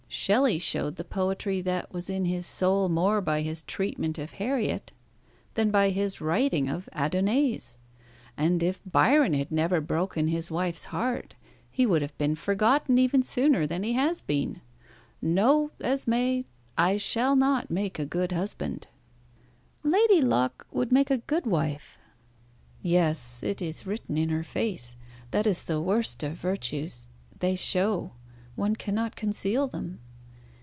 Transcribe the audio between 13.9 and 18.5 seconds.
has been. No, Esmé; I shall not make a good